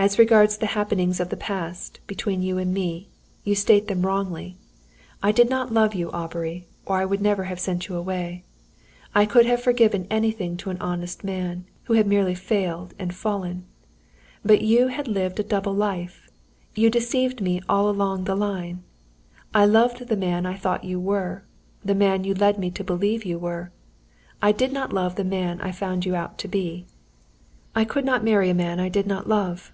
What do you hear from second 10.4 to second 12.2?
to an honest man, who had